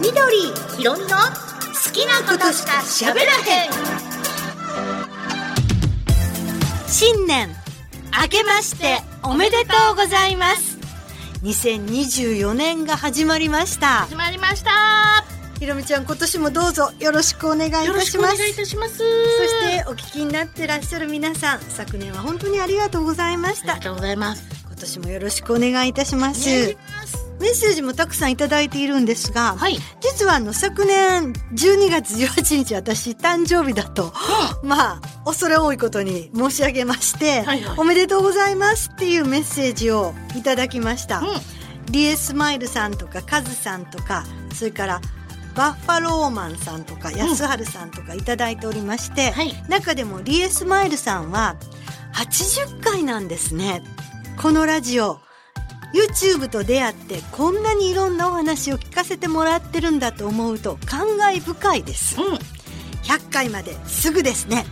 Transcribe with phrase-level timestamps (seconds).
[0.00, 0.36] 緑
[0.78, 1.14] ひろみの好
[1.92, 3.70] きなことしか喋らへん。
[6.88, 7.50] 新年
[8.22, 10.78] 明けましておめでとうございます。
[11.42, 14.06] 2024年が始まりました。
[14.06, 14.70] 始まりました。
[15.58, 18.96] ひろみちゃん今年もどうぞよろしくお願いいたよろししますくお願いいたします。
[18.96, 23.72] そしてお聞きになってらっしゃる皆さん昨年は本当にありがとうございました。
[23.72, 24.44] ありがとうございます。
[24.64, 26.40] 今年もよろしくお願いいたします
[27.40, 29.78] メッセージもたくさんいただいているんですが、はい。
[30.00, 34.12] 実はあの昨年12月18日私誕生日だと、
[34.62, 37.78] まあ恐れ多いことに申し上げまして、はいはい。
[37.78, 41.26] おめでとうございますっていうメッセージをいただきました、うん。
[41.90, 45.00] リエスマイルさんとかカズさんとかそれから
[45.54, 49.54] バッファローマンさんとか安春さんとかいただいておりまして、はい。
[49.68, 51.56] 中でもリエスマイルさんは
[52.12, 53.82] 80回なんですね。
[54.40, 55.20] このラジオ
[55.92, 62.20] YouTube と出会ってこんなにいろんなお話を聞かせてもらってるんだと思うと感慨深いです。
[62.20, 62.34] うん。
[63.02, 64.66] 100回まですぐですね。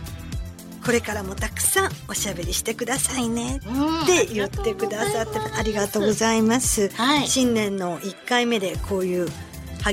[0.85, 3.59] これからもたくさんおしゃべりしてくださいね。
[3.67, 4.01] うん。
[4.03, 6.89] って言ってくださってありがとうございます。
[6.89, 7.27] はい。
[7.27, 9.27] 新年の1回目でこういう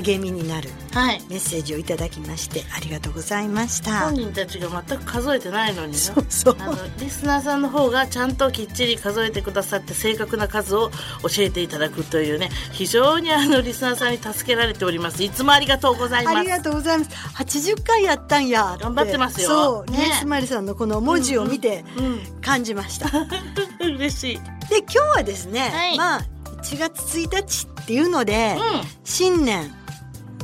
[0.01, 1.21] 励みになるはい。
[1.29, 4.01] メッセージをいただきましてありがとうございました。
[4.01, 5.97] 本人たちが全く数えてないのにね。
[5.97, 6.57] そうそう。
[6.59, 10.89] あのリスナーさんの方がちゃんときっちり数えてくださって正確な数を
[11.21, 15.23] 教えていただくというね非常にあのリスナーさんに助けられております。
[15.23, 16.37] いつもありがとうございます。
[16.37, 17.11] ありがとうございます。
[17.35, 19.49] 80回やったんや頑張ってますよ。
[19.49, 23.09] そう、ねリエスマリさんのこの文字を見てうん感じました。
[23.81, 24.35] 嬉しい。
[24.69, 25.97] で、今日はですね、はい。
[25.97, 26.25] まあ
[26.61, 28.57] 1月1日っていうので、
[29.03, 29.73] 新年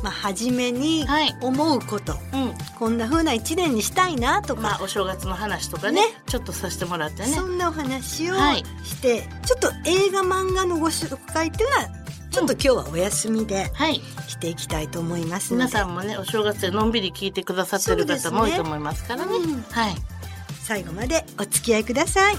[0.04, 1.36] まあ初めにはい。
[1.42, 2.44] 思うこと、うん。
[2.44, 6.08] うんこんな風な一年にしたいなとか、まあお正月の話とかねね。
[6.28, 7.30] ちょっとさせてもらってね。
[7.30, 8.64] そんなお話をはい。
[8.84, 11.88] して、ちょっと映画漫画のご紹介っていうのは
[12.30, 14.02] ちょっと今日はお休みではい。
[14.28, 19.32] していきたいと思いますので、皆さんもねお正月でのんびり聞いてくださってる方も多いと思いますからね。
[19.32, 19.95] そうですねはい。
[20.64, 22.36] 最後までお付き合いください。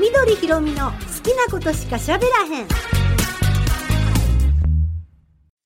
[0.00, 2.66] 緑ひろみの好きなことしか喋らへん。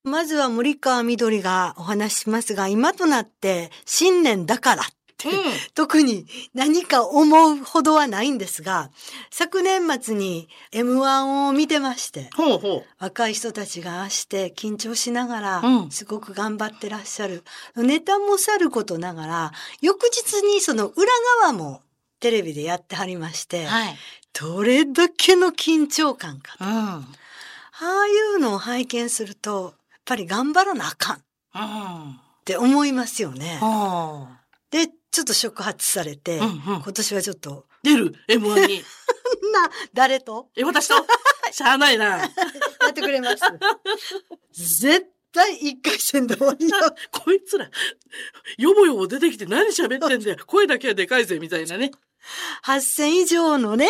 [0.05, 5.35] まずは森川みどりがお話ししますが、今となって新年だからって、うん。
[5.75, 8.91] 特に何か思うほどはないんですが、
[9.31, 15.91] 昨年末に M1 を見てまして、ほうほ若い人たちがああして緊張しながらうん。
[15.91, 17.43] すごく頑張ってらっしゃる、
[17.77, 21.09] ネタもさることながら翌日にその裏
[21.41, 21.81] 側も
[22.21, 23.97] テレビでやってはりまして、うはい
[24.41, 26.65] どれだけの緊張感かと。
[26.65, 26.71] うん。
[26.72, 27.05] あ
[27.81, 31.17] あいうのを拝見するとやっぱり頑張らなあかん。
[31.17, 31.21] っ
[31.55, 32.21] うん。
[32.44, 33.59] て思いますよね。
[34.71, 36.61] でちょっと触発されて、うんうん。
[36.83, 37.67] 今年はちょっと。
[37.83, 38.83] 出る？M1 に。
[39.53, 40.49] な誰と？
[40.56, 40.94] え私と？
[41.53, 42.06] しゃあないな。
[42.19, 42.27] や
[42.91, 43.43] ってくれます。
[44.53, 46.77] 絶対一回戦で終わりよ。
[47.12, 47.69] こいつら
[48.59, 50.37] よぼよぼ出てきて何喋ってんだよ。
[50.47, 51.93] 声だけはでかいぜみたいなね。
[52.65, 53.89] 8000以上のね、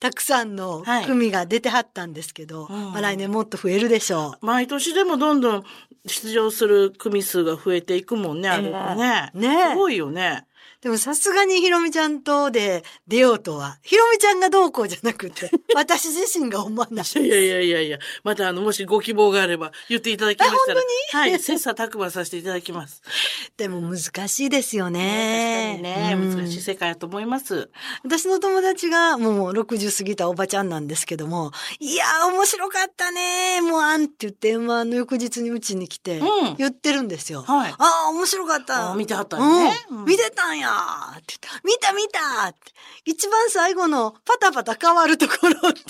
[0.00, 1.06] たくさんのはい。
[1.06, 2.92] 組が出てはったんですけど、うん。
[2.92, 5.64] まあ来年もっと増えるでしょ毎年でもどんどん
[6.06, 9.30] 出場する組数が増えていくもんねあれはね。
[9.34, 9.38] う。
[9.38, 10.46] ねすごいよね
[10.82, 17.22] でもさすがにひろみちゃんとで出ようとは、ひろみちゃんがどうこうじゃなくて、 私自身が思わない。
[17.22, 17.98] いやいやいやいや。
[18.24, 20.80] またあのもしご希望があれば言っていただきましたら。
[21.12, 23.02] はい切磋琢磨させていただきます。
[23.58, 25.80] でも難しいですよね。
[25.82, 26.38] 確かにね、うん。
[26.38, 27.70] 難しい世界だと思います。
[28.02, 33.60] 私の友達がもう60過ぎたおばちゃんなんですけども、いやー面白かったね。
[33.60, 36.56] もうあんって言って M1 の翌日にうちに来てうん。
[36.56, 37.42] 言ってるんですよ。
[37.42, 37.74] はい。
[37.76, 38.94] ああ、面白かった。
[38.94, 39.84] 見てはったね。
[39.90, 39.98] うん。
[39.98, 40.04] うん。
[40.06, 41.34] 見てたんやーって。
[41.64, 42.72] 見た見たって。
[43.04, 45.80] 一番最後のパタパタ変わるところって。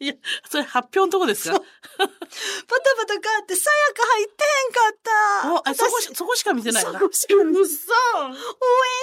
[0.00, 0.14] いや
[0.50, 1.58] それ発表のとこですか？
[1.58, 2.08] パタパ
[3.06, 5.54] タ変わって、さやか入ってへんかった。
[5.54, 8.34] おあそこそこしか見てないなそこしか見てうっそ応援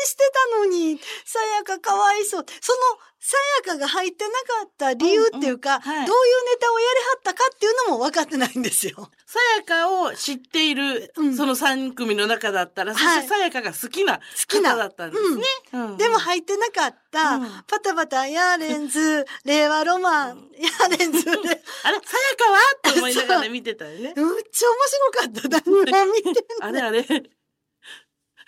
[0.05, 2.45] してたのに、さやかかわいそう。
[2.59, 2.79] その、
[3.23, 3.37] さ
[3.67, 6.07] やかが入ってなかった理由っていうか、うんうんはい。
[6.07, 9.11] どういうネタをやりはったかっていうのも分かってないんですよ。
[9.27, 11.35] さやかを知っている、うん。
[11.35, 13.21] その3組の中だったら、はい。
[13.21, 14.71] そしてさやかが好きなきな。
[14.71, 15.43] 方だったんですね。
[15.73, 15.97] うん。
[15.97, 17.49] でも入ってなかった、うん。
[17.67, 21.23] パタパタヤーレンズ、 令和ロマン、ヤーレンズ。
[21.23, 22.59] で、 あれさやかは？
[22.89, 24.13] って思いながら見てたよね。
[24.17, 25.47] むっちゃ面白かった。
[25.47, 25.71] 誰
[26.05, 26.69] も見てない。
[26.69, 27.40] あれあれ。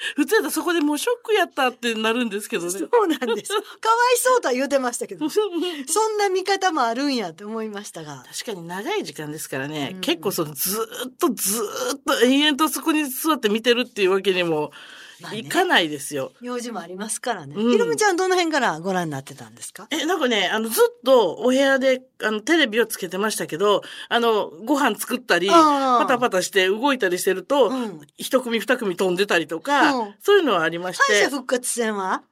[0.16, 2.72] 普通だそこでもうショックやったってなるんですけどね。
[2.72, 3.52] そうなんです。
[3.52, 3.64] かわ
[4.16, 8.24] いそうとは言うてましたけど、 そんな見方もあるんやと思いましたが。
[8.32, 14.72] 確かに長い時間ですからね、うん結構そのずーっとずーっと延々とそこに座って見てるっていうわけにも
[15.22, 16.32] 行かないですよ。
[16.42, 17.56] 用事もありますからね。
[17.56, 17.72] うん。
[17.72, 19.88] ひろみちゃんどの辺からご覧になってたんですか？
[19.90, 28.02] え、なんかね、あの、ずっとお部屋で、あの、テレビをつけてましたけど、あの、ご飯作ったり、パタパタして動いたりしてると、うん。
[28.18, 30.16] 一組二組飛んでたりとか、うん。
[30.22, 32.24] そういうのはありまし敗者て、復活戦は？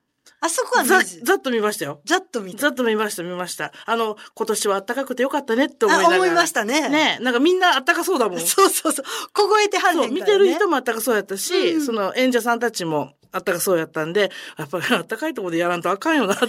[0.43, 2.01] あそこはざ、ざっと見ましたよ。
[2.03, 2.57] ざっと見た。
[2.57, 3.71] ざっと見ました、見ました。
[3.85, 6.15] あの、今年は暖かくてよかったねって思いながら。
[6.15, 8.39] あ思いましたねねなんかみんな暖かそうだもん。
[8.39, 9.05] そうそうそう。
[9.33, 10.21] 凍えてはんそう、ねんね。
[10.21, 16.47] 見てる人も暖かそうやったし、うんその演者さんたちも暖かそうやったんで、やっぱり暖かいところでやらんとあかんよなって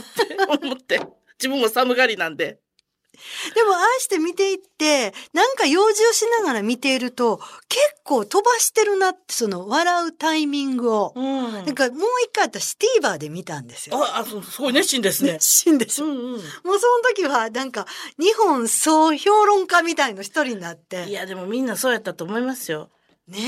[0.63, 1.01] 思って。
[1.39, 2.61] 自分も寒がりなんで。
[3.55, 7.39] でも、ああして見ていって、なんか用事をしながら見ていると、
[7.69, 11.13] 結構飛ばしてるなって、その笑うタイミングを。
[11.15, 13.97] うんなんかもう一回私、ティーバーで見たんですよ。
[14.05, 15.47] あ、あ、そうすごい熱心ですね熱。
[15.47, 16.07] 心でしょ。
[16.07, 16.19] うんうん。
[16.33, 16.79] もうその
[17.09, 17.87] 時は、なんか、
[18.19, 21.05] 日本総評論家みたいの一人になって。
[21.05, 22.91] いや、でもみんなそうやったと思いますよ。
[23.29, 23.39] ね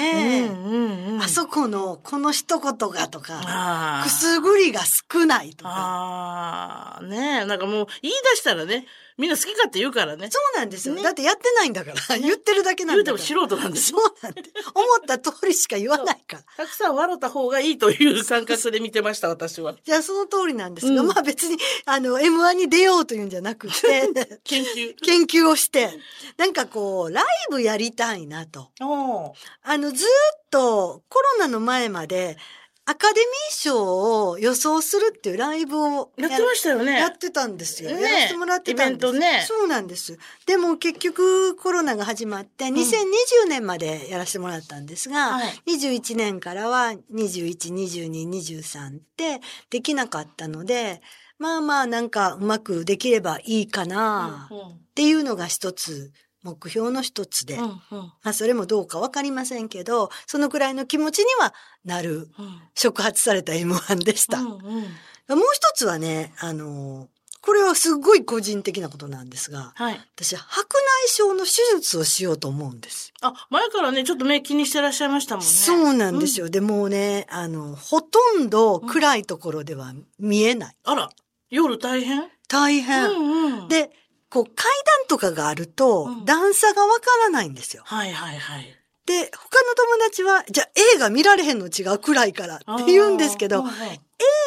[0.45, 0.47] え。
[0.47, 1.23] うんうんうん。
[1.23, 5.71] あそこの、この一言がとか、くすぐりが少ないとか。
[5.75, 10.29] あー、ねえ、なんかもう言い出したらね、みんな好き勝手言うからね。
[10.29, 10.95] そうなんですよ。
[10.95, 12.19] ねだってやってないんだから。
[12.19, 13.17] 言ってるだけなんだから。
[13.17, 14.43] 言うても素人なんですそうなんで。
[14.75, 16.43] 思った通りしか言わないから。
[16.57, 19.77] たくさん笑った方がいいという感覚で見てました、私は。
[19.85, 24.09] じゃあその通りなんですが、うんまあ別に、あの、M1 に出ようというんじゃなくて、
[24.43, 24.95] 研究。
[25.01, 25.91] 研究をして、
[26.37, 28.71] なんかこう、ライブやりたいなと。
[28.81, 29.33] おー
[29.63, 32.37] あの、ずーっとコロナの前まで、
[32.87, 36.99] アカデミー賞を予想するっていうライブをやってましたよね。
[36.99, 37.91] やってたんですよ。
[37.91, 39.09] ねやらせてもらってたんです。
[39.09, 40.19] イベントねそうなんです。
[40.47, 49.41] でも結局コロナが始まって2020年までやらせてもらったんですが、はい21年からは21、22、23って
[49.71, 51.01] できなかったので、
[51.39, 56.13] まあまあなんかうまくできればいいかなうんっていうのが一つ、
[56.45, 61.53] 目標の一つで、うんうんまあそれもどうかわかりませんけど、そのくらいの気持ちには
[61.85, 64.39] なるうん触発された M1 でした。
[64.39, 64.85] うんうん
[65.27, 67.09] もう一つはね、あの
[67.41, 70.01] これはすごい個人的なことなんですが、はい。
[70.17, 73.13] 私、白内障の手術をしようと思うんです。
[73.21, 75.51] あ、前からね、ちょっと目気にしてらっしゃいましたもんね。
[75.51, 76.49] そうなんですよ。
[76.49, 80.77] でもうね、あの、ほとんど暗いところでは見えない。
[80.85, 81.11] あら、
[81.51, 82.31] 夜大変？
[82.49, 83.11] 大変。
[83.11, 83.91] うんうん。、で、
[84.35, 84.67] こう階
[84.99, 86.25] 段とかがあるとうん。
[86.25, 87.85] 段差がわからないんですよ。
[87.87, 88.65] はいはいはい。
[89.07, 93.63] で、他の友達は、じゃあ映画見られへんの違う暗いからって言うんですけど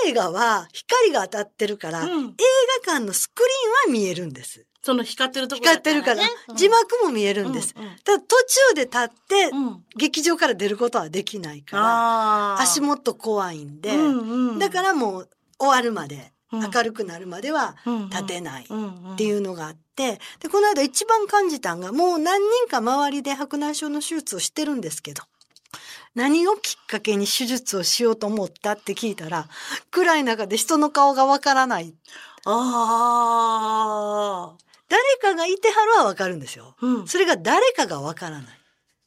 [0.07, 2.09] 映画は光が当たってるから、うん。
[2.09, 2.33] 映
[2.85, 3.43] 画館のスク
[3.85, 4.65] リーンは見えるんです。
[4.83, 6.23] その光ってるとこ光ってるから、
[6.53, 7.73] 字幕も見ええるんです。
[7.77, 8.35] うんうんただ途
[8.71, 9.83] 中で立って、うん。
[9.95, 14.59] 劇場から出ることはできないから、足元怖いんで、うんうん。
[14.59, 15.29] だからもう
[15.59, 25.23] 終わるまで、うん明るくなるまではうん立てないっていうのがあって、で、この間一番感じたんが、もう何人か周りで白内障の手術をしてるんですけど、
[26.15, 29.47] 何をきっかけに手術をしようと思ったって聞いたら、
[29.91, 31.93] 暗い中で人の顔がわからない。
[32.45, 34.53] あ
[34.89, 36.75] 誰かがいてはるはわかるんですよ。
[36.81, 36.85] あ。
[36.85, 37.07] うん。
[37.07, 38.47] それが誰かがわからない。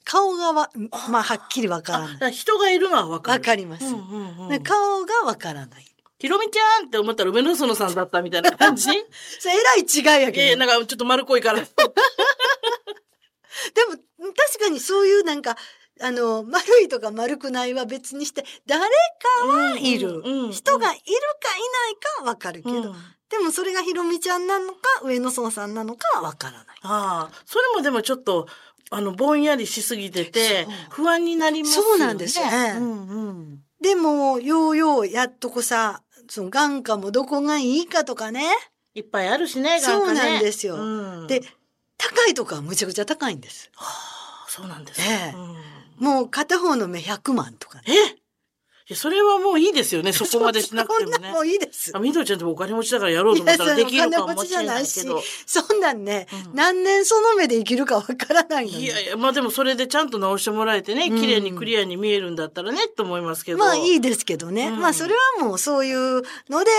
[0.04, 0.70] 顔がわ、
[1.08, 2.32] まあはっきりわからない。
[2.32, 3.40] 人がいるのはわかる。
[3.40, 5.89] わかりますうんうんうんで顔がわからない。
[6.20, 8.84] ひろみちゃんって思ったら梅の園さんだったみたいな感じ？
[9.40, 10.46] それえらい違いやけど。
[10.52, 11.60] えー、なんかちょっと丸っこいから。
[11.64, 11.66] で
[13.84, 13.96] も、
[14.34, 15.56] 確かにそういうなんか、
[16.00, 18.80] あの、丸いとか丸くないは別にして、誰
[19.40, 20.08] かはいる。
[20.08, 21.00] うんうんうん人がいる
[21.40, 22.94] かいないかはわかるけど、うん
[23.30, 26.64] でもそれがひろみちゃんなのか、上野荘さんなのかはわからない。
[26.82, 28.48] ああ、それもでもちょっと、
[28.90, 31.88] あの、ぼんやりしすぎてて不安になりますよね。
[31.90, 33.62] そうなんですよねうんうん。
[33.80, 38.44] でも、ようようやっとこさ、その眼科もどこがいいかとかね。
[38.94, 40.32] いっぱいあるしね、そう眼科ね。
[40.32, 40.76] なんですよ。
[40.76, 41.42] うん、で、
[41.98, 43.68] 高いとこはむちゃくちゃ高いんです。
[43.74, 45.00] はあそうなんです。
[45.00, 45.34] ええ。
[45.34, 46.04] うん。
[46.04, 47.84] もう片方の目100万とかね。
[47.88, 48.19] えい
[48.90, 51.30] やそれはもういいですよね、 そこまでしなくてもねそんな。
[51.32, 51.98] もういいですあ、。
[51.98, 55.22] みどりちゃんってお金持ちだからやろうと思ったらできるかもしれないけど。
[55.46, 58.84] そんなんね、うん何年その目で生きるかわからないのに。
[58.84, 63.58] いやいや、まあでもそれでちゃんと直してもらえてね、うん綺麗にクリアに見えるんだったらね、と思いますけど。
[63.58, 64.68] まあいいですけどね。
[64.68, 66.70] うんまあそれはもうそういうので、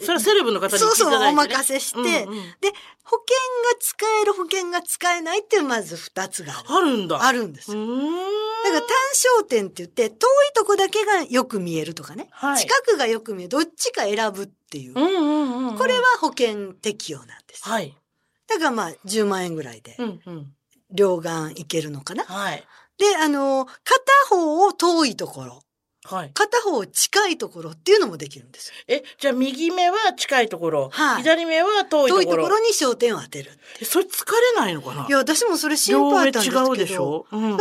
[0.00, 1.28] それはセレブの方に言っていそうそう。
[1.28, 2.14] お任せして、うんうん
[2.60, 2.72] で、
[3.04, 3.36] 保険
[3.72, 7.26] が使える保険が使えないっていうまず二つがあるあるんだ。
[7.26, 7.72] あるんです。
[7.72, 7.98] うーん。
[8.64, 8.88] だから単
[9.40, 10.18] 焦点って言って、遠い
[10.54, 12.28] とこだけがよく見えるとかね。
[12.30, 13.48] はい近くがよく見える。
[13.50, 14.94] どっちか選ぶっていう。
[14.94, 15.78] うんうんうん。
[15.78, 17.68] これは、保険適用なんです。
[17.68, 17.94] はい。
[18.46, 20.52] だからまあ10万円ぐらいでうんうん。
[20.90, 22.24] 両眼いけるのかな。
[22.24, 22.64] はい。
[22.98, 25.62] で、あの、片方を遠いところ。
[26.04, 26.30] はい。
[26.34, 28.74] 片方近いところっていうのもできるんですよ。
[28.88, 32.14] え、じゃあ右目は近いところ、はい左目は遠いところ。
[32.14, 33.52] 遠いところに焦点を当てる。
[33.80, 34.24] えそれ疲
[34.56, 35.06] れないのかな？
[35.08, 36.74] いや、私もそれ心配あったんですけど。
[36.74, 37.26] 違うでしょ？
[37.30, 37.58] うんやっ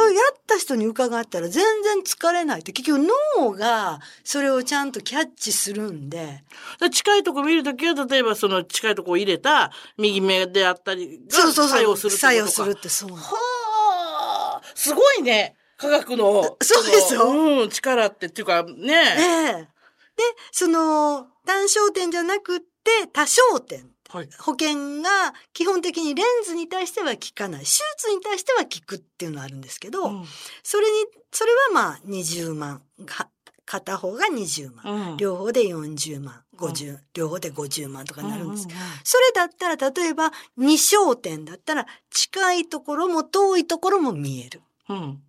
[0.47, 3.07] た人に伺ったら全然疲れないって、結局
[3.37, 6.43] 脳がそれをちゃんとキャッチするんで、
[6.79, 11.79] で近いとこ見るときは、例えばその近いとこを入れた右目であったりがそうそうそう。
[11.79, 12.27] 作用するってことか。
[12.27, 13.11] 作用するってそう。
[13.11, 15.55] はあ、すごいね。
[15.81, 16.57] 科学の。
[16.61, 18.93] そうですようん、力ってっていうかね。
[18.93, 19.69] ええ
[20.15, 23.89] で、その、単焦点じゃなくって多焦点。
[24.09, 24.29] はい。
[24.39, 27.61] 保険が基本的にレンズに対しては効かない。
[27.61, 27.65] 手
[27.97, 30.25] 術に対しては効くっていうのがあるんですけど、うん
[30.63, 32.83] それに、それはまあ20万。
[32.99, 33.29] が
[33.65, 35.11] 片方が20万。
[35.11, 36.43] うん両方で40万。
[36.57, 38.67] 50、両方で50万とかになるんです。
[38.67, 38.71] うう
[39.03, 44.61] それだったら、例えば2焦点だったら近いところも遠いところも見える。
[44.89, 45.23] うん。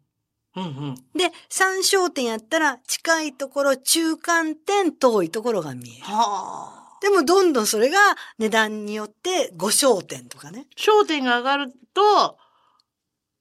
[0.56, 0.62] うん。
[0.64, 0.94] うんうん。
[1.14, 6.04] で、3焦点やったら近いところ、中間点、遠いところが見える。
[6.04, 6.98] はあ。
[7.00, 7.98] でもどんどんそれが
[8.38, 10.66] 値段によって5焦点とかね。
[10.76, 12.38] 焦点が上がると、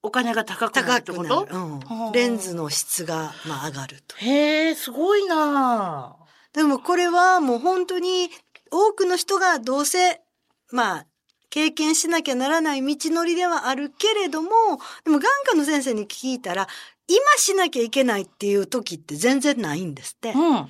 [0.03, 1.45] お金が高くなる高ってこと？
[1.45, 1.65] くなる。
[1.65, 4.15] うんはあレンズの質が、まあ、上がると。
[4.17, 8.29] へえ、すごいなあでもこれはもう本当に
[8.71, 10.21] 多くの人がどうせ、
[10.71, 11.05] まあ、
[11.51, 14.49] 経験しなきゃならない道のりではあるけれども、
[15.03, 16.67] でも眼科の先生に聞いたら、
[17.11, 20.31] 今しなきゃいけないっていう時って全然ないんですって。
[20.31, 20.69] うん。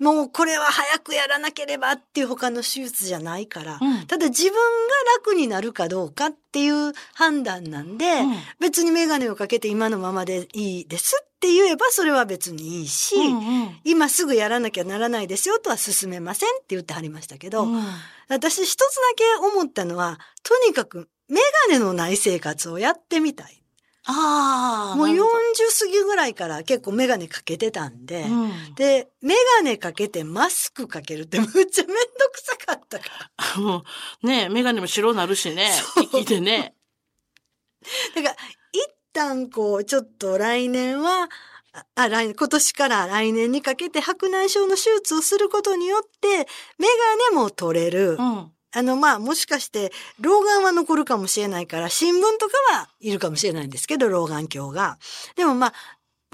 [0.00, 4.58] もうこれは早くやらなければっていう他の手術じゃないから、うんただ自分が
[5.16, 17.82] 楽になるかどうかっていう判断なんで、うん別にメガネをかけて今のままでいいですって言えばそれは別にいいし、うんうん今すぐやらなきゃならないですよとは勧めませんって言ってはりましたけど、うん
[18.28, 18.84] 私一つだ
[19.16, 19.24] け
[19.56, 23.57] 思ったのは、とにかくメガネのない生活をやってみたい。
[24.10, 24.96] ああ。
[24.96, 25.32] もう40なるほ
[25.80, 33.04] 過ぎぐらいから結構メガネかけてたんで、どうんで、メガネかけてマスクかけるってむっちゃめんどくさかったか
[33.36, 33.56] ら。
[33.60, 33.84] も
[34.22, 35.70] う、ねメガネも白なるしね。
[35.72, 36.74] そう聞いてね。
[38.14, 38.36] だから、
[38.72, 41.28] 一旦こう、ちょっと来年は、
[41.74, 46.28] ああ、来年、今年から来年にかけて白内障の手術をすることによって、
[46.78, 46.88] メ
[47.22, 48.16] ガネも取れる。
[48.18, 48.52] うん。
[48.72, 54.98] あの、まあ、もしかして、老眼は残るかもしれないから、新聞とかはいるかもしれないんですけど、老眼鏡が。
[55.36, 55.74] でもまあ、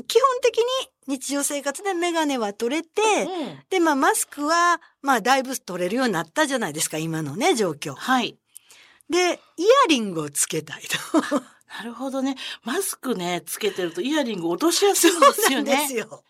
[0.08, 0.64] 基本的に
[1.06, 7.94] 日常生活でメガネは取れて、うんで、まあ、マスクは、まあ、だいぶ取れるようになったじゃないですか、今のね、状況。
[7.94, 8.36] はい。
[9.08, 9.38] で、イヤ
[9.88, 11.42] リングをつけたいと。
[11.78, 12.36] なるほどね。
[12.62, 15.94] マスクね、つけてるとイヤリング落としやすいんですよそうなんでねす。
[15.94, 16.24] よ。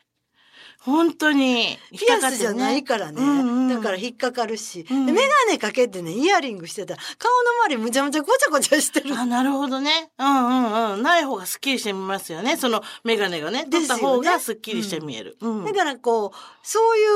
[0.85, 1.79] 本当に。
[1.93, 3.21] ピアスじゃないからね。
[3.21, 4.87] うんうんだから引っかかるし。
[4.88, 9.14] うんで、メガネかけてね、イヤリングしてたら、顔の周りむちゃむちゃごちゃごちゃしてる。
[9.17, 10.11] あ、なるほどね。
[10.19, 11.03] うんうんうん。
[11.03, 12.59] ない方がスッキリして見ますよね。
[12.59, 13.67] そのメガネがね。
[13.71, 15.38] 取った方がスッキリして見える。
[15.41, 17.07] うんだからこう、そうい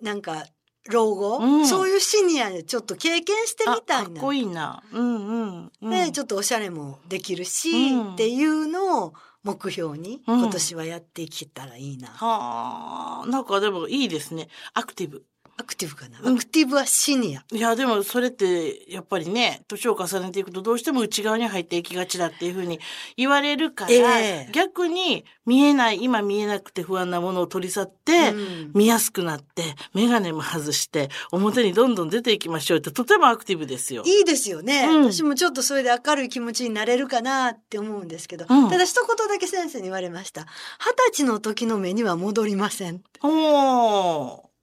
[0.00, 0.44] う、なんか、
[0.90, 4.04] 老後、うんそういうシニアでちょっと経験してみたいな。
[4.04, 4.82] あかっこいいな。
[4.92, 5.72] うんうん。
[5.80, 12.08] うん、で、ちょっとおしゃれもできるし、うんっていうのを目標に、うん今年はやっていけたらいいな。
[12.08, 14.48] はあ、なんかでもいいですね。
[14.72, 15.24] アクティブ。
[15.56, 16.18] アクティブかな？
[16.20, 17.44] うんアクティブはシニア。
[17.52, 22.80] いや、でもそれって、やっぱりね、年を重ねていくとどうしても内側に入っていきがちだっていうふうに
[23.16, 29.62] 言われるから、ええ逆に見えない、今見えなくて不安なものを取り去って、うん見やすくなって、
[29.94, 34.02] メガネも外して、表にどんどん出ていきましょうってとてもアクティブですよ。
[34.04, 40.46] いいですよね、うん私もちょっとそれで明るい気持ちになれるかなって思うんですけど、うんただ一言だけ先生に言われました。
[40.80, 43.02] 二十歳の時の目には戻りません。
[43.22, 44.53] おー。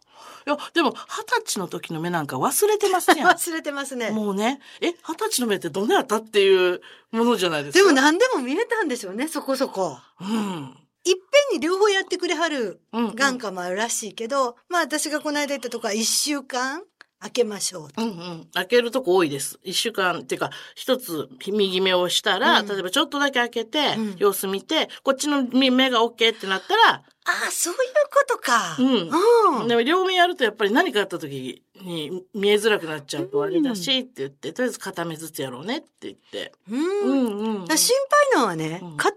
[0.45, 0.95] いや、でも、二
[1.25, 3.27] 十歳の時の目なんか忘れてますやん。
[3.31, 4.11] 忘れてますね。
[4.11, 6.81] もうね、え、二十歳の目ってどんなやったっていう
[7.11, 7.79] ものじゃないですか？
[7.79, 9.97] でも何でも見えたんでしょうね、そこそこ。
[10.19, 10.77] うん。
[11.03, 13.15] いっぺんに両方やってくれはるうん。
[13.15, 16.83] 眼科もあるらしいけど、まあ私がこの間行ったとこは一週間
[17.19, 18.01] 開けましょう。
[18.01, 18.47] うんうん。
[18.53, 19.59] 開けるとこ多いです。
[19.63, 27.79] 一週間っていうか、一つ右目をしたら、うん例えばちょっとだけ開けて、うん様子見て、こっちの目が OK ってなったら、ああ、そういう
[28.11, 28.75] ことか。
[28.79, 29.67] うんうん。
[29.67, 36.51] でも両目やるとやっぱり何かあった時に見えづらくなっちゃうとあれだし、って言って、とりあえず片目ずつやろうねって言って。
[36.69, 37.65] うんうんうん。
[37.65, 37.95] だ心
[38.31, 39.15] 配なのはね、うん片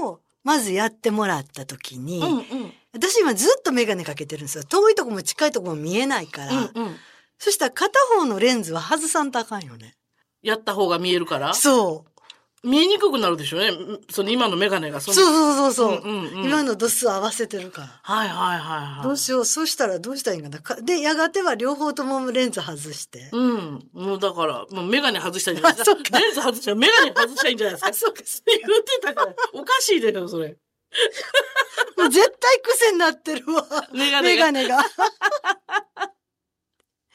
[0.00, 2.72] 目をまずやってもらった時に、うんうん。
[2.92, 4.64] 私今ずっとメガネかけてるんですよ。
[4.64, 6.52] 遠いとこも近いとこも見えないから。
[6.52, 6.96] うんうん。
[7.38, 9.94] そしたら片方のレンズは外さんとあかんよね。
[10.42, 11.52] やった方が見えるから？
[11.52, 12.09] そう。
[12.62, 13.68] 見えにくくなるでしょうね。
[13.68, 16.08] うんその今のメガネがそそうのそうそうそう。
[16.08, 18.00] うんうんうん今の度数合わせてるから。
[18.02, 19.02] はいはいはいはい。
[19.02, 19.44] どうしよう。
[19.46, 20.60] そうしたらどうしたらいいんかな。
[20.60, 23.30] かで、やがては両方ともレンズ外して。
[23.32, 23.88] うん。
[23.92, 26.18] もうだから、もうメガネ外したいんじゃないですかか。
[26.18, 27.88] レンズ外したらメガネ外したいんじゃないですか。
[27.88, 30.56] あそうか言ってたから、おかしいだよ、それ。
[31.96, 33.64] もう絶対癖になってるわ。
[33.92, 34.84] メガネがメガネが。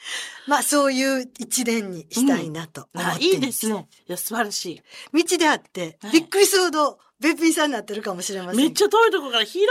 [0.47, 3.87] まあ、そういう一年にしたいなと思ってあいいですね。
[4.07, 4.65] いや、素晴らし
[5.13, 5.23] い。
[5.23, 8.59] 道であって、はいびっくりするほど、べっぴんさんになってるかもしれません。
[8.59, 9.67] めっちゃ遠いとこから、ひろ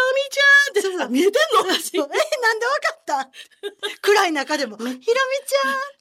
[0.74, 1.72] みちゃんって、あ見えてんの？
[1.72, 3.30] 私そうえ、なんでわかった？
[4.02, 5.06] 暗い中でも、ひろみち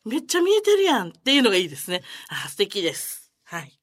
[0.06, 2.02] めっちゃ見えてるやんっていうのがいいですね。
[2.30, 3.30] あ、素敵です。
[3.44, 3.80] はい。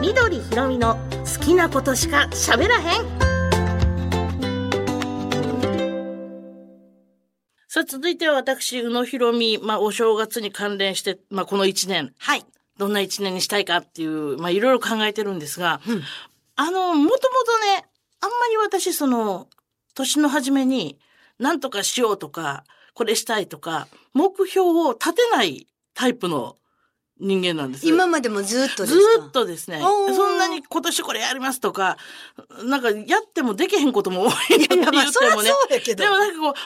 [0.00, 0.96] 緑ひろみの
[1.38, 3.31] 好きなことしか喋らへん。
[7.74, 12.12] さあ、続いては私、宇野ひろみ、まあ、お正月に関連して、まあ、この一年。
[12.18, 12.44] はい。
[12.76, 16.02] どんな一年にしたいかっていう、まあ、いろいろ考えてるんですが、うん
[16.56, 17.86] あの、もともとね、
[18.20, 19.48] あんまり私、その、
[19.94, 20.98] 年の初めに、
[21.38, 26.58] なんとかしようとか、これしたいとか、目標を立てないタイプの
[27.20, 27.86] 人間なんです。
[27.86, 29.30] 今までもずっとですずっ。
[29.30, 31.96] とですね、そんなに今年これやりますとか、
[32.64, 35.48] なんかやってもできへんことも多いなって言ってもね。
[35.48, 36.02] そうやけど。
[36.04, 36.56] でもなんかこう、あんま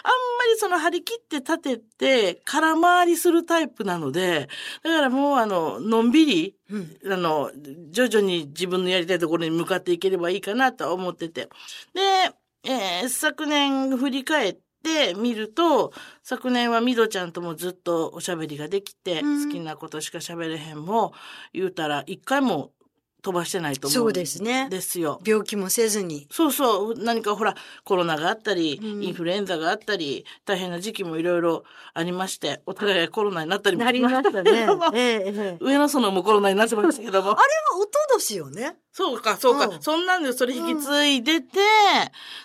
[0.52, 4.48] りその張り切って立てて空回りするタイプなので、
[4.82, 7.50] だからもうあの、のんびり、うんあの、
[7.90, 11.48] 徐々に自分のやりたいところに向かっていければいいかなとは思ってて。
[11.92, 12.30] で、
[12.64, 14.65] えー昨年振り返って
[15.16, 19.44] みると、昨年はみどちゃんともずっとおしゃべりができて、うん。
[19.46, 21.12] 好きなことしかしゃべれへんも、
[21.52, 22.72] 言うたら一回も
[23.22, 23.94] 飛ばしてないと思う。
[23.94, 25.20] そうですねですよ。
[25.24, 26.28] 病気もせずに。
[26.30, 26.94] そうそう。
[26.96, 27.54] 何かほら、
[27.84, 34.90] コロナがあったり、うんインフルエンザがあったり、大変な時期もいろいろありまして、お互いがコロナになったりもなりましたねけども。
[34.94, 35.58] ええええ。
[35.60, 37.34] 上の園もコロナになってましたけどもあ。
[37.34, 37.44] れは
[37.80, 38.76] おととしよね。
[38.92, 39.66] そうか、そうか。
[39.66, 41.58] うんそんなんでそれ引き継いでて、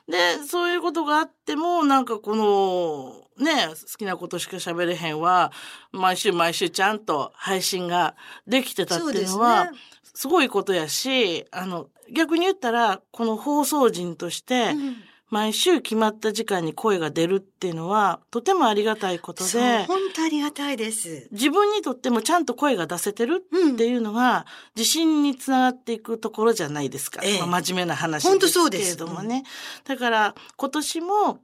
[0.08, 5.52] で、そういうことがあっても、なんかこの、ね、好きなことしか喋れへんは、
[5.92, 8.16] 毎週毎週ちゃんと配信が
[8.48, 9.80] できてたっていうのは、そうで
[10.14, 14.96] すすごいことやし、あの、逆に言ったら、この放送人として、うん
[15.32, 21.30] 毎週決まった時間に声が出るっていうのは、とてもありがたいことで、本当ありがたいです。
[21.32, 27.22] 自分にとってもちゃんと声が出せてるうんっていうのが、自信につながっていくところじゃないですか。
[27.24, 29.44] ええまあ真面目な話本当ですけそうですれどもね。
[29.86, 31.40] だから、今年も、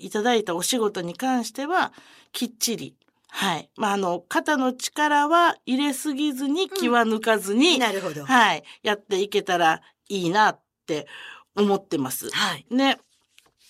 [0.00, 1.92] いただいたお仕事に関しては、
[2.32, 2.94] きっちり。
[3.28, 3.70] はい。
[3.76, 8.24] まあ、あの、肩の力は入れすぎずに気は抜かずに、なるほど。
[8.24, 8.64] はい。
[8.82, 11.06] やっていけたらいいなって
[11.54, 12.30] 思ってます。
[12.30, 12.66] はい。
[12.70, 12.98] ね。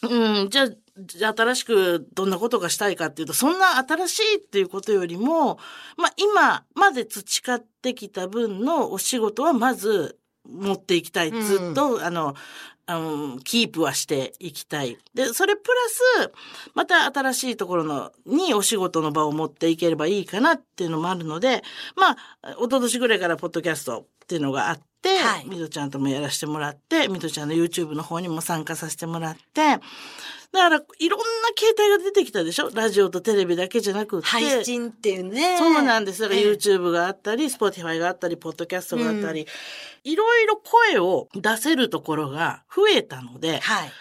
[0.02, 5.58] うん、じゃあ、じゃあ新しくどんなことがしたいかっていうと、そんな新しいっていうことよりも、
[5.96, 11.28] まあ今まで培ってきた分のお仕事はまず持っていきたい。
[11.28, 12.34] うんずっと、あの、
[12.86, 14.96] あの、キープはしていきたい。
[15.12, 15.62] で、それプ
[16.16, 16.32] ラス、
[16.74, 21.62] また新しいところの、にお仕事の場を持っていければいいかなっていうのもあるので、
[21.96, 29.78] まあ、一昨年ぐらいからポッドキャストっていうのがあって、はいみどちゃんともやらせてもらって、みどちゃんの YouTube の方にも参加させてもらって、
[30.52, 32.70] だから、いろんな形態が出てきたでしょ？
[32.72, 34.26] ラジオとテレビだけじゃなくって。
[34.26, 35.58] 配信っていうね。
[35.58, 36.22] そうなんです。
[36.22, 39.46] だからええ YouTube があったり、Spotify があったり、ポッドキャストがあったり、
[40.04, 43.92] いろいろ声を出せるところが増えたので、はい。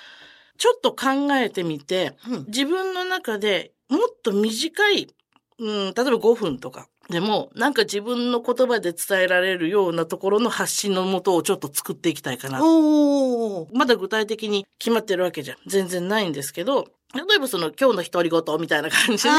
[0.57, 5.13] ちょっと考えてみて、うん自分の中でもっと短い、
[5.59, 12.59] うん、例えば5分とかでも、なんか自分の言葉で伝えられるようなところの発信のもとをちょっと作っていきたいかな。
[13.73, 19.29] まだ具体的に決まってるわけじゃ全然ないんですけど、例えばその今日の独り言みたいな感じで、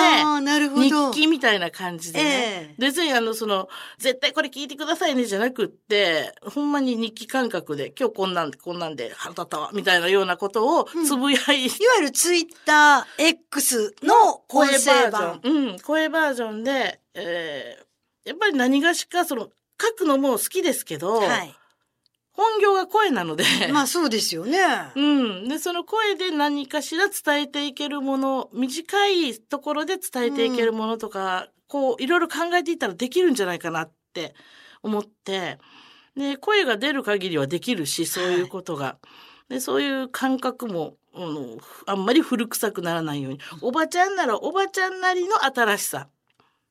[0.82, 1.10] 日ど。
[1.10, 2.24] 記みたいな感じでね。
[2.24, 15.40] ええ別にあの、その、絶対これ聞いてくださいねじゃなくって、ほんまに日記感覚で、今日こんなんで、こんなんで腹立ったわ、みたいなようなことをつぶやいて、いわゆるツイッター X の音声声バージョ版。
[15.44, 15.68] ン。
[15.70, 17.86] うん、声バージョンで、えー
[18.26, 21.54] やっぱり何がしか、その、書くのも好きですけど、はい。
[22.36, 24.58] 本業が声なので、 まあそうですよね。
[24.94, 25.48] うん。
[25.48, 34.34] で、その声で何かしら伝えていけるもの、短いところで伝えていけるものとか、こう、いろいろ考えていったらできるんじゃないかなって
[34.82, 35.58] 思って、
[36.14, 38.98] で、声が出る限りはできるし、そういうことが。
[39.48, 43.40] で、そういう感覚も、あの、あんまり古臭くならないように。
[43.62, 46.08] おばちゃんならおばちゃんなりの新しさ。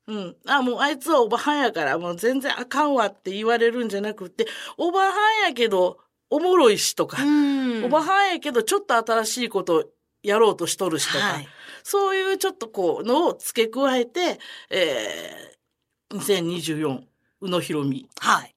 [0.08, 0.36] うん。
[0.46, 4.46] あ、もうあいつはおばはんやから、もう全然あかんわって言われるんじゃなくって、
[4.78, 5.12] おばは
[5.44, 9.90] んやけど、おもろいしとか、うんおばはんやけど、ちょっと新しいこと
[10.24, 11.48] やろうとしとるしとか、はい。
[11.84, 14.40] そういうちょっとこう、のを付け加えて、
[14.70, 17.04] えー、2024、
[17.42, 18.55] 宇野ひろみはい。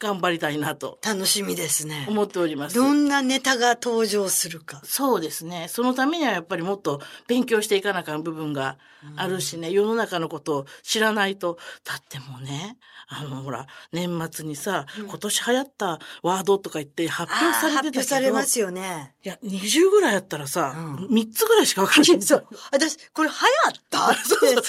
[0.00, 2.06] 頑張りたいなと楽しみですね。
[2.08, 2.76] 思っております。
[2.76, 4.80] どんなネタが登場するか。
[4.84, 5.66] そうですね。
[5.68, 8.78] そのためにはやっぱりもっと勉強していかなあかん部分が
[9.16, 11.58] あるしね、世の中のことを知らないと。
[11.84, 12.78] だってもうね、
[13.10, 17.98] あの、ほら、年末にさ、うん今年流行ったワードとか言って発表されてたけど。
[17.98, 19.14] 発表されますよね。
[19.24, 22.20] いや、20ぐらいやったらさ、うん3つぐらいしかわからない。
[22.22, 22.46] そう。
[22.70, 23.40] 私、これ流行
[23.78, 24.10] った？
[24.10, 24.22] って。
[24.28, 24.62] そうそう聞い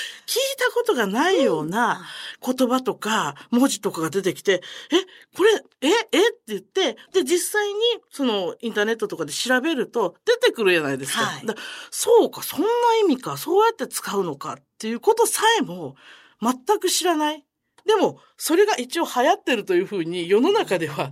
[0.58, 2.06] たことがないような
[2.45, 4.95] 言葉とか文字とかが出てきて、え、
[5.36, 6.30] これ、え、え？
[6.30, 11.25] って言って、で、実際にそのインターネットとかで調べると出てくるじゃないですか。
[11.25, 11.56] はいだ
[11.91, 12.67] そうか、そんな
[13.04, 15.95] 意味か、そうやって使うのかっていうことさえも
[16.41, 17.43] 全く知らない。
[17.89, 21.12] でも、それが一応流行ってるというふうに世の中では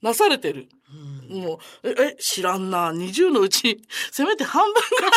[0.00, 0.70] なされてる。
[1.28, 2.92] うんもう、え、え知らんな。
[2.92, 5.10] 20のうち、せめて半分ぐらい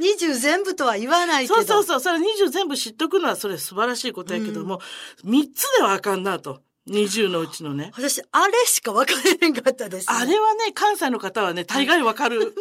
[0.00, 1.56] 20全部とは言わないけど。
[1.56, 2.00] そうそうそう。
[2.00, 4.80] それ20全部知っとくのはそれ素晴らしいことやけども、
[5.24, 6.62] 3つではあかんなと。
[6.90, 7.92] 20のうちのね。
[7.96, 12.54] 私、あれしか分かれへんかったです、あれはね、関西の方はね、大概わかる。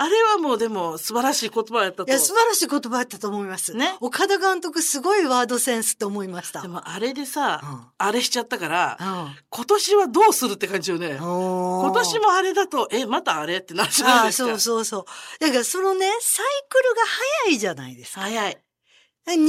[0.00, 2.20] あれはもうでも素晴らしい言葉やったといや、。
[2.20, 3.74] 素晴らしい言葉だったと思います。
[3.74, 6.62] ね岡田監督、すごいワードセンスと思いました。
[6.62, 11.16] でもあれでさ、うんあれしちゃったから、うん今年はどうするって感じよね。
[11.18, 14.48] 今今年もあれだと、え、またあれってなっちゃああ、うんですか。
[14.50, 15.04] そうそうそう。
[15.40, 17.00] だからそのね、サイクルが
[17.44, 18.20] 早いじゃないですか。
[18.20, 18.58] 早い。
[19.34, 19.48] 2、3年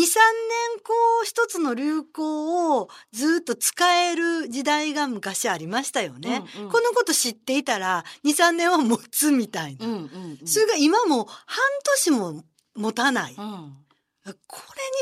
[0.84, 6.44] こう、一つの流行をずっと使える時代が昔ありましたよね。
[6.58, 9.86] うんうんこのこと知っていたら、2、3年は持つみたいな。
[9.86, 10.48] うんうん、うん。
[10.48, 11.58] それが今も半
[11.96, 12.44] 年も
[12.76, 13.36] 持たない。
[13.36, 13.52] こうん。
[14.26, 14.38] れに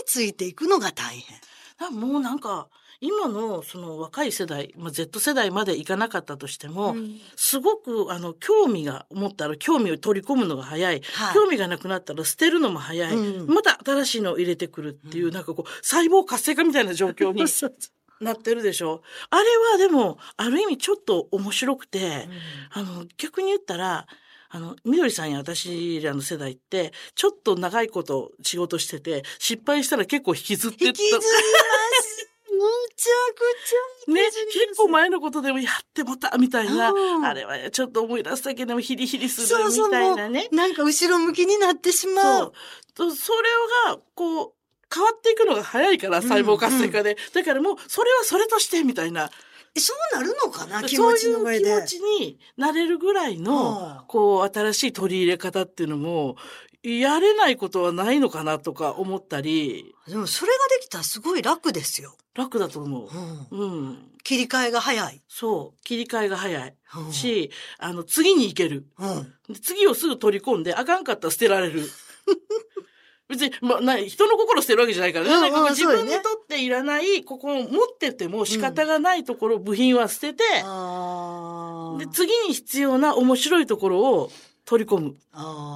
[0.06, 1.40] ついていくのが大変。
[1.80, 7.20] だもうなんか、今のその若い世代、まあ、Z 世代までいかなかったとしても、うん。
[7.36, 11.34] すごくあの興味が持ったら興味を取り込むのが早い、はい。
[11.34, 13.48] 興味がなくなったら捨てるのも早い、うん。
[13.54, 17.44] また新しいのを入れてくるっていう、なんかこう細胞活性化みたいな状況に
[18.20, 19.04] なってるでしょ？
[19.30, 22.28] あれはでもある意味ちょっと面白くて、
[22.72, 24.08] あの逆に言ったら
[24.50, 30.88] あの、みどりさんや私らの世代って、ちょっと長いこと仕事してて、失敗したら結構引きずってった。
[30.88, 31.22] 引きずり
[32.98, 33.40] ちゃく
[34.08, 34.60] ちゃね引きずります。
[34.70, 40.50] 結構前のことでもやってもたみたいな、うんあれはちょっと思い出すだけでもヒリヒリするそうそうみたいなね。
[40.52, 42.26] なんか後ろ向きになってしまう。
[42.40, 42.54] そう。
[42.96, 43.40] とそれ
[43.92, 44.54] が、こう、
[44.94, 47.16] 変わっていくのが早いから、細胞活性化で。
[47.34, 49.30] だからもう、それはそれとして、みたいな。
[49.76, 51.66] えそうなるのかな気持ちの上で。
[51.66, 56.38] そういう気持ちになれるぐらいの、うんこう、新しい取り入れ方っていうのも、
[56.84, 62.16] やれないことはないのかなとか思ったり、でもそれができたらすごい楽ですよ。
[62.38, 63.10] 楽だと思
[63.52, 63.66] うんう。
[63.66, 63.98] うん。
[64.24, 65.22] 切り替えが早い。
[65.28, 65.84] そう。
[65.84, 66.76] 切り替えが早い。
[66.98, 68.86] うんし、あの、次に行ける。
[69.00, 69.34] うん。
[69.54, 71.82] で次をすぐ取り込んで、あかんかったら捨てられる。
[73.28, 75.52] 別に、まあ、な人の心捨てるわけじゃないからね。
[75.72, 80.44] 自分にとっていらない、ここを持ってても仕方がないところ、部品は捨てて、
[81.98, 84.32] で、次に必要な面白いところを
[84.68, 85.16] 取り込む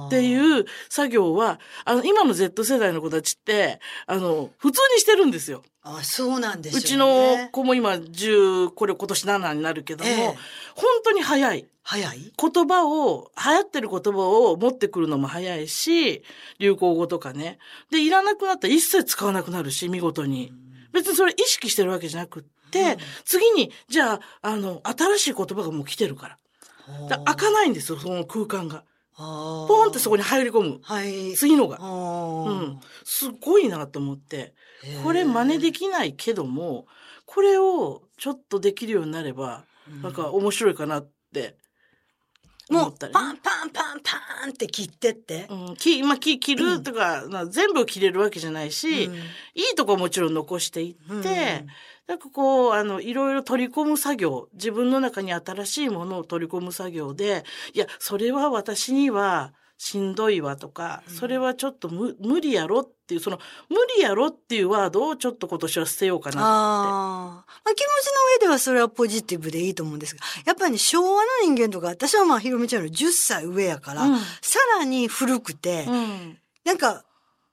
[0.06, 5.62] っていう作業は、あの、今の Z 世代の子たちって、あの、普通にしてるんですよ。
[5.82, 6.84] あ、そうなんですよ、ね。
[6.84, 10.26] うちの子も今10、これ今年7になるけども、ええ
[10.76, 11.66] 本当に早い。
[11.82, 12.32] 早い？
[12.36, 16.22] 言葉を、流行ってる言葉を持ってくるのも早いし、
[16.58, 17.58] 流行語とかね。
[17.90, 20.52] で、いらなくなったら一切使わなくなるし、見事に。
[20.92, 22.48] 別にそれ意識してるわけじゃなくって、
[22.80, 26.38] うん次に、じゃあ、あの、新しい言葉がもう来てるから。
[27.08, 28.84] だ開かないんですよ、その空間が。
[29.16, 30.80] ポポンってそこに入り込む。
[30.82, 31.34] はい。
[31.34, 31.78] 次のが。
[31.78, 32.80] ううんん。
[33.04, 34.54] すごいなと思って。
[35.04, 36.86] これ真似できないけども、
[37.26, 39.64] これをちょっとできるようになれば、
[40.02, 41.56] なんか面白いかなって思
[42.72, 45.46] もうパンパンパンパンって切ってって。
[45.50, 49.14] うん、き、まあ、き、切るとか、な全部切れるわけじゃないし、うん。
[49.14, 49.18] い
[49.72, 51.66] いとこはもちろん残していって、うん。
[52.06, 59.52] なんかこう、あの、いろいろ取り込む作業、自分の中に新しいものを取り込む作業で、いや、それは私には
[59.84, 66.38] しんどいわとか、それはちょっと無無理やろっていう、その、無理やろっていうワードをちょっと今年は捨てようかなって。
[66.38, 66.46] ああ。
[66.46, 67.86] まあ、気持ちの
[68.36, 76.38] 上ではそれはポジティブでいいと思うんですが、やっぱりね、昭和の人間とか、私はまあ、ひろみちゃんより10歳上やから、うんさらに古くて、うん。
[76.64, 77.04] なんか、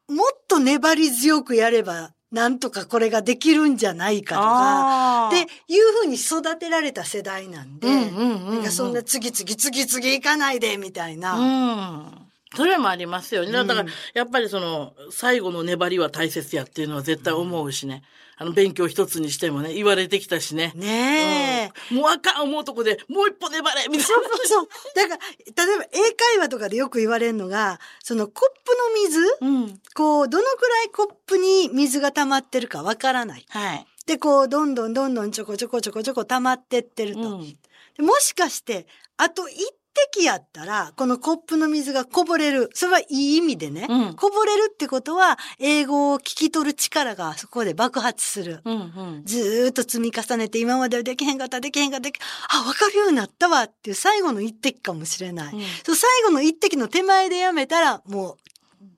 [0.07, 11.35] もっと粘り強くやれば、なんとかこれができるんじゃないかとか、っていうふうに育てられた世代なんで、なんかそんな次々次々行かないで、みたいな。
[11.35, 12.29] うん。
[12.55, 13.51] それもありますよね。
[13.51, 18.03] だからうん、やっぱりその、最後の粘りは大切やっていうのは絶対思うしね。
[18.41, 20.71] あの、勉強一つにしてもね、言われてきたしね。
[20.75, 21.91] ねえ。
[21.91, 24.67] うんもうあかん思うとこで、もう一歩粘れみたいそうそうそう。
[24.95, 29.27] だから、例えば英会話とかでよく言われるのが、そのコップの水、な。
[29.41, 29.81] うん。
[29.93, 33.45] こう、どのくらいコップに水が溜まってるかわからない。
[33.49, 33.85] はい。
[34.05, 37.21] で、こう、どんどんどんどんちょこちょこちょこちょこ溜まってってると。
[37.21, 37.57] うん
[37.97, 39.59] でもしかして、あと一
[39.93, 42.69] 滴やったら、このコップの水がこぼれる。
[42.73, 43.87] それはいい意味でね。
[43.89, 48.61] うんこぼれるってことは、英語を聞き取る力がそこで爆発する。
[48.65, 48.77] うんう
[49.19, 55.53] んずーっと積み重ねて、今まではできへんかった、できへんかった、できあ、わかるようになったわっていう最後の一滴かもしれない。
[55.53, 58.37] うんそう最後の一滴の手前でやめたら、もう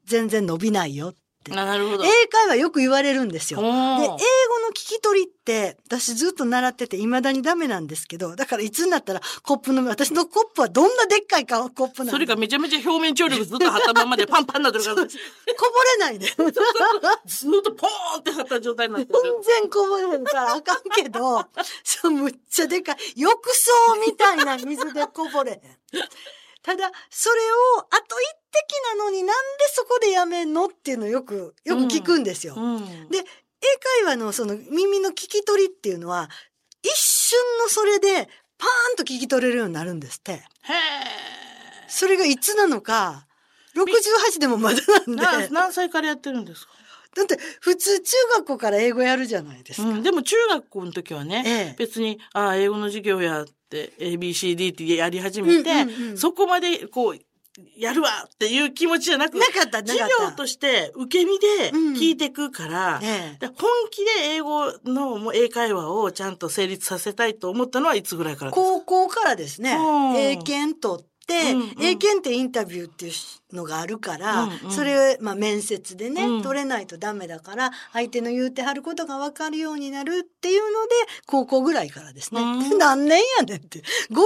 [0.05, 1.15] 全然伸びないよっ
[1.49, 2.03] なるほど。
[2.03, 3.59] 英会話よく言われるんですよ。
[3.59, 3.77] おで、英ー
[4.07, 4.17] 語の
[4.69, 15.19] 聞き取りって、私ずっと習ってて未だにダメなんですけど、だからいつになったらコップの、私のコップはどんなでっかいかコップなんそれがめちゃめちゃ表面張力ずっと張ったままでパンパンになってるから、ず っ
[15.57, 16.27] こぼれないで。
[17.25, 19.19] 全とポーンって張った状態になってる。
[19.41, 21.43] 然こぼれるからあかんけど、
[21.83, 22.97] そう、むっちゃでかい。
[23.15, 23.71] 浴槽
[24.05, 25.59] みたいな水でこぼれへん。
[26.63, 27.41] ただ、それ
[27.77, 32.55] を、あと一滴なのになんでそこでやめんのっていうのをよく、よく聞くんですよ。
[32.55, 33.09] うん。
[33.09, 33.23] で、英
[34.03, 36.29] 会話のその耳の聞き取りっていうのは、
[36.83, 40.33] 一瞬のそれでパーンと聞き取れるようになるんですって。
[40.33, 40.43] へ
[41.87, 43.27] それがいつなのか、
[43.75, 45.49] 68でもまだなんで。
[45.49, 46.71] 何歳からやってるんですか？
[47.23, 49.89] って普通中学校から英語やるじゃないですか。
[49.89, 53.45] うん、でも中学校の時はね、ええ別に、ああ、英語の授業や
[53.99, 56.17] ABCD ってやり始めて、うんうんうん。
[56.17, 57.19] そこまで、こう、
[57.77, 60.07] やるわっていう気持ちじゃなくなかった、なか授。
[60.29, 61.93] 業として受け身でうん。
[61.95, 63.37] 聞いていくから、ええ。
[63.39, 63.55] で本
[63.91, 68.61] 気で英語のもう英会話をちゃんと成立させたいと思ったのはいつぐらいからですか？
[68.61, 69.75] 高校からですね。
[69.75, 71.10] うん、英検取って、
[71.53, 80.89] うんうん英検ってインタビューっていうのがあるから、うんうんそれを、まあ、面接でね、うん取れないとダメだから、相手の言うてはることが分かるようになるっていうので、
[81.25, 82.41] 高校ぐらいからですね。
[82.41, 83.79] うん何年やねんって。
[83.79, 84.23] 50年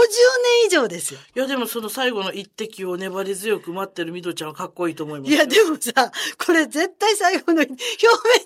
[0.67, 1.19] 以上ですよ。
[1.35, 5.35] いやでもその最後の一滴を粘り強く待ってるミドちゃんはかっこいいと思いますよ。
[5.35, 6.11] いや、でもさ、
[6.45, 7.77] これ絶対最後の表面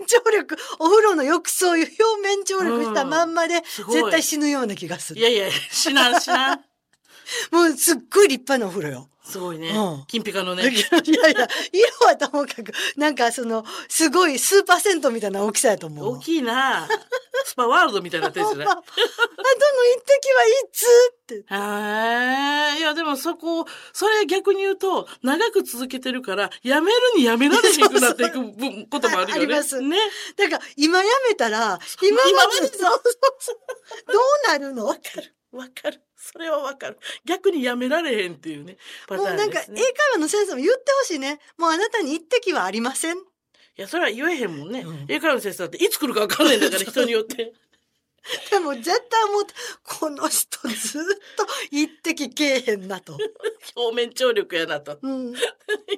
[0.08, 1.90] 張力、お風呂の浴槽表
[2.22, 5.20] 面張力したまんまで、すごい絶対死ぬような気がする。
[5.20, 6.69] いやいや、しなんしなん。
[7.52, 9.10] もうすっごい立派なお風呂よ。
[9.24, 10.06] すごいねうん。
[10.08, 10.72] 金ピカのいやね。
[10.74, 10.80] い
[11.14, 16.16] やいや、色はともかく、なんかその、すごいスーパー銭湯みたいな大きさやと思う。
[16.16, 16.88] 大きいな。
[17.46, 18.72] スパワールドみたいにな ってるんですねあ。
[18.72, 21.36] あとの一滴はいつって。
[21.36, 22.80] へえ。
[22.80, 29.44] いや、でもそこ、それ逆に言うと、長く続けてるから、やめるにやめられへんくなっていく分こともあるよね。
[29.44, 29.96] ありますね。
[30.38, 33.02] だから、今やめたら、今まで今までそうそう
[33.40, 33.58] そう
[34.12, 34.88] どうなるの？
[34.88, 35.36] わかる。
[35.52, 36.02] わかる。
[36.22, 37.00] それはわかる。
[37.24, 38.78] 逆にやめられへんっていうね。
[39.08, 39.82] パタもうなんか、ーンですね。
[39.82, 41.40] 英会話の先生も言ってほしいね。
[41.58, 43.18] もうあなたに一滴はありません。
[43.18, 43.22] い
[43.78, 44.82] や、それは言えへんもんね。
[44.82, 47.54] うん英会話の先生だっていつ来るかわかんないんだから、人によって。
[48.52, 49.54] でも絶対思って、
[49.84, 53.18] この人ずっと一滴けえへんなと。
[53.76, 55.00] 表面張力やなと。
[55.02, 55.34] うん。
[55.34, 55.38] い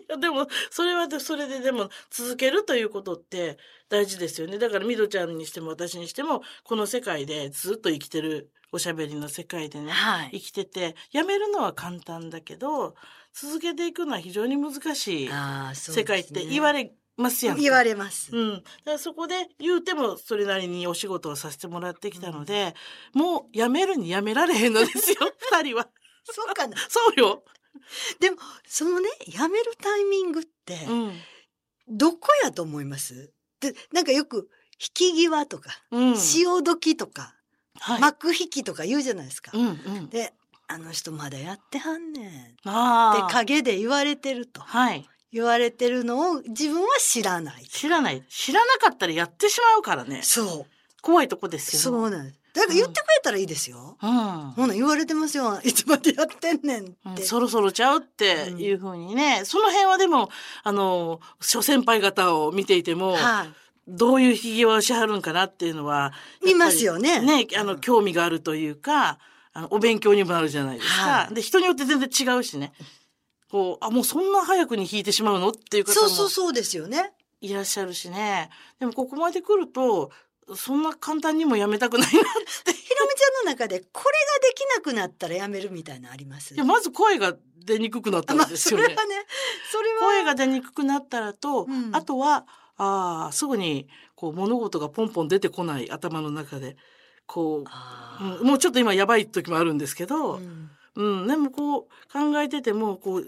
[0.08, 3.58] やでもそれはでそれででも続けるということって
[3.90, 12.96] 大事ですよねだからミドちゃんにしても私にしてもこの世界でずっと生きてるおしゃべりの世界でね、はい生きててやめるのは簡単だけど
[13.34, 15.30] 続けていくのは非常に難しい
[15.74, 18.36] 世界って言われますやんか言われます。
[18.36, 22.74] うん、だからそこで言うてもそれなりにお仕事をさせてもらってきたので、
[23.14, 25.18] もうやめるにやめられへんのですよ
[25.52, 25.90] 二人は。
[26.24, 26.78] そうかな。
[26.90, 27.44] そうよ。
[28.20, 31.20] でも、そのね、やめるタイミングって、うん。
[31.88, 33.34] どこやと思います？
[33.60, 36.18] で、なんかよく、引き際とか、うん。
[36.18, 37.36] 潮時とか、
[37.80, 38.02] はい。
[38.02, 39.52] 幕引きとか言うじゃないですか。
[39.54, 40.10] うんうん。
[40.10, 40.34] で、
[40.68, 42.30] あの人まだやってはんねん。
[42.30, 43.34] って。
[43.34, 44.62] 陰で言われてると。
[44.62, 45.08] はい。
[45.34, 47.64] 言われてるのを自分は知らない。
[47.66, 48.24] 知らない。
[48.30, 50.22] 知らなかったらやってしまうからね。
[50.24, 50.66] そ
[51.02, 51.72] 怖いとこですう。
[51.72, 51.84] けど。
[51.84, 52.42] そうなんです。
[52.54, 53.98] だから言ってくれたらいいですよ。
[54.02, 54.10] うん。
[54.52, 55.60] ほな、言われてますよ。
[55.64, 56.92] いつまでやってんねんって。
[57.06, 60.30] うんそろそろちゃうっていうふうにね、その辺はでも、
[60.64, 63.61] あの、諸先輩方を見ていても、はい。
[63.98, 69.20] どういうひげをしはるんかなっていうのは、見ますよねね、あの、うん興味があるというか、
[69.54, 71.02] あの、お勉強にもなるじゃないですか。
[71.04, 72.74] はいで、人によって全然違うしね。
[73.50, 77.14] こう、あ、もうそんな早くに弾いてしまうのっていう方そうもそうそうですよね。
[77.42, 78.50] いらっしゃるしね。
[78.80, 80.12] でもここまで来ると、
[80.56, 82.20] そんな簡単にもやめたくないなって。
[82.20, 86.54] ひろみちゃんの中で、これができなくなったらやめるみたいなのあります？
[86.54, 88.84] いや、まず声が出にくくなったんまあ、ですよね。
[88.86, 89.16] それはね、
[89.72, 90.00] それは。
[90.02, 92.46] 声が出にくくなったらと、うんあとは、
[92.84, 96.78] ああ、すぐに、こう、物事がポンポン出てこない頭の中で、
[97.28, 100.72] こう、うんもうちょっと今やばい時もあるんですけど、うん。
[100.96, 103.26] うん、でもこう、考えてても、こう、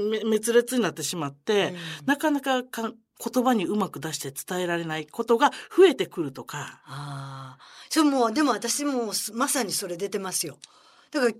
[0.00, 8.04] 滅裂になってしまって、なかなかか言葉にうまく出して伝えられないことが増えてくるとか、ああ。
[8.04, 10.58] もう、でも私もすまさにそれ出てますよ。
[11.10, 11.32] だから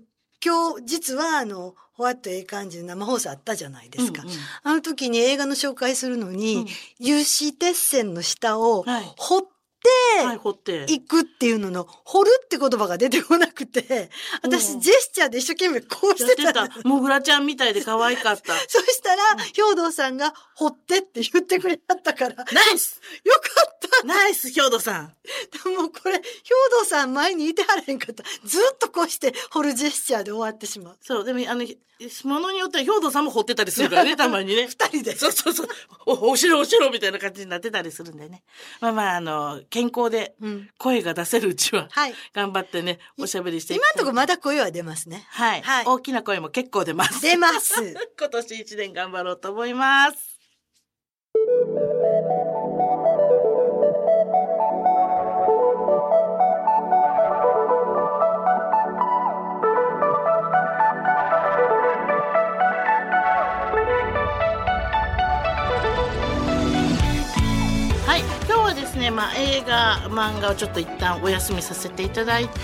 [0.43, 4.21] 今日、実はあの、ほわっとええ感じの生放送あったじゃないですか。
[4.21, 4.35] うんうん。
[4.63, 6.65] あの時に映画の紹介するのに、うん。
[6.99, 9.13] 有刺鉄線の下をはい。
[9.17, 9.41] 掘っ
[10.19, 10.81] てはい、掘って。
[10.81, 14.09] 行くっていうのの、掘るって言葉が出てこなくて、
[14.41, 18.53] 私うんジェスチャーで一生懸命こうしててたもぐらちゃんみたいで可愛かった。
[18.67, 19.23] そしたら、
[19.53, 23.01] 兵藤さんが掘ってって言ってくれたったから、よかナイス
[23.77, 25.13] ったナイス、兵藤さん。
[25.63, 26.19] でもこれ、兵
[26.79, 28.23] 藤さん前にいてはれへんかった。
[28.45, 30.97] ずっとこうして掘るジェスチャーで終わってしまう。
[31.01, 31.65] そう、でも、あの、
[32.25, 34.67] ものによっては兵藤さんも掘ってたりするからね、 たまにね。
[34.67, 35.15] 二人で。
[35.15, 35.67] そうそうそう。
[36.05, 38.43] お、お城お城みたいな感じになってたりするんでね。
[38.79, 40.69] まあまあ、あの、健康でうん。
[40.79, 42.13] 声が出せるうちは、はい。
[42.33, 45.25] 頑張ってね、おしゃべりして今たいんとこまだ声は出ますね。
[45.29, 47.21] はい、はい大きな声も結構出ます。
[47.21, 47.75] 出ます。
[48.17, 50.37] 今年一年頑張ろうと思います。
[69.07, 72.59] ね、まあ、映画漫画をちょっと一旦お休みさせていただいて、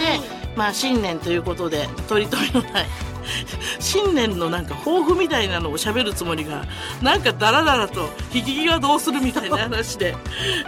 [0.56, 2.86] まあ新年ということで取り留めのない
[3.80, 6.66] 新年のなんか抱負みたいなのを喋るつもりが
[7.02, 10.16] なんかダラダラと引き際どうするみたいな話で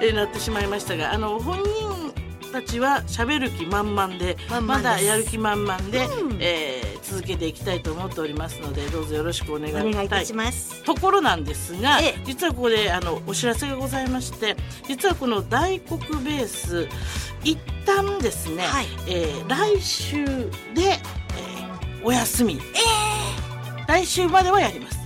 [0.02, 1.85] えーなってしまいましたがあの本人
[2.56, 6.38] たちは喋る気満々でまだやる気満々で、うん。
[6.40, 10.10] えー続けていきたいと思っておりますのでどうぞよろしくお願いいい。
[10.10, 10.84] たします。
[10.84, 12.22] ところなんですが、ええ。
[12.26, 16.88] 実はここであのお知らせがございまして実はこの大黒ベース
[17.44, 18.88] 一旦ですね、はい。
[19.08, 20.32] えー来週で、
[20.82, 22.60] えーお休み、
[23.88, 25.00] 来週まではやります。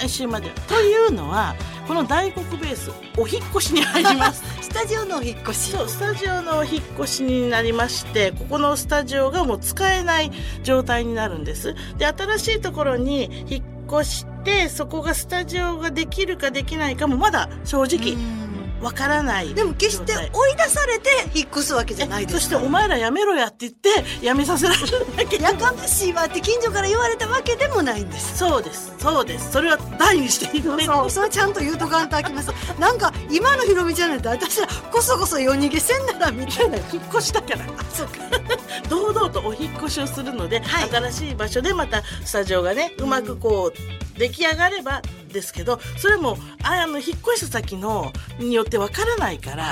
[0.00, 0.54] 来週までは。
[0.66, 1.54] というのは
[1.86, 5.70] この大黒ベースお引っ越しに入ります スタジオのお引っ越し。
[5.72, 18.43] そうスタジオのお引っ越しになりましてここのスタジオがもう使えない状態になるんですで新しいところに引っ越してそこがスタジオができるかできないかもまだ正直うん
[18.84, 28.38] わからないでも決して追い出されて引っ越すわけじゃないですそしてお前らやめろやって言ってやめさせられるだけやかましいわって近所から言われたわけでもないんです。
[28.38, 32.50] そうですそうですそれは大にしていいてそう、それちゃんと言うとかんとあきます。
[32.78, 36.76] なんか、今のひろみちゃんなんて私らこそこそ夜逃げせんならみたいな。
[36.76, 37.58] 引っ越したから
[37.92, 38.14] そうか。
[38.88, 49.64] 堂々とお引っ越しをするので、はい新しい場所でまたスタジオがねうまくこう出来上がればですけどそれもあの引っ越した先のによってわからないから。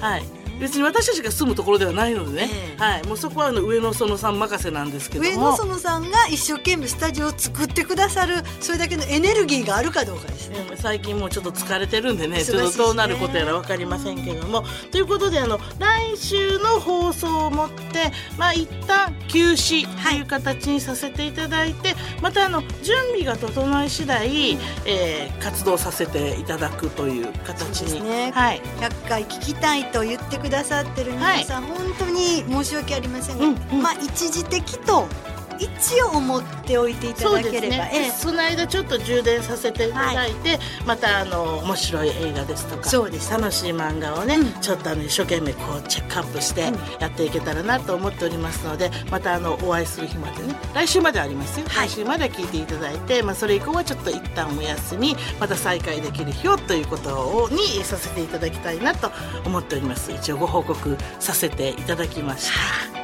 [0.00, 0.24] はい、
[0.60, 2.82] 別に私たちが住むところではないのでね、ええ。
[2.82, 5.30] はい、もうそこはあの上野園さん任せなんですけども。
[5.30, 10.58] 上野園さんが一生懸命スタジオを作ってくださるそれだけのエネルギーがあるかどうかですね。
[10.70, 12.44] うん最近もうちょっと疲れてるんでねね。
[12.44, 14.64] ちょっとどうなることやら分かりませんけども。
[14.90, 24.52] ということであの来週の放送をもってまあ一旦休止という形にさせていただいて、またあの準備が整い次第、
[24.84, 28.32] えー活動させていただくという形に、ね。
[28.32, 28.60] はい。
[28.80, 33.82] 100回聞きたいと言ってくださってる皆さん、本当に申し訳ありませんが、うんうん。
[33.82, 35.06] まあ一時的と
[35.58, 38.10] 一応思っておいていただければ、ね、ええ。
[38.10, 43.30] その間ちょっと充電させていただいて、またあの面白い映画ですとかそうです。
[43.30, 44.52] 楽しい漫画をね、うん。
[44.60, 47.00] ちょっとあの一生懸命こうチェックアップしてうん。
[47.00, 51.88] やっていけたらなと思っておりますのでまたあのお会いする日までね来週までありますよ、はい。
[51.88, 57.14] 来週までは聞いていただいて、まあ、それ以降はちょっと一旦お休みまた再開できる日をということ
[57.44, 59.10] をにさせていただきたいなと
[59.44, 60.12] 思っております。
[60.12, 62.50] 一応ご報告させていただきまし
[62.92, 62.95] た。